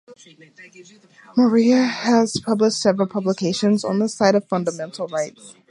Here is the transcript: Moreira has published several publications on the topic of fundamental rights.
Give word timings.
Moreira 1.37 1.85
has 1.87 2.41
published 2.43 2.81
several 2.81 3.07
publications 3.07 3.85
on 3.85 3.99
the 3.99 4.09
topic 4.09 4.37
of 4.41 4.49
fundamental 4.49 5.05
rights. 5.07 5.53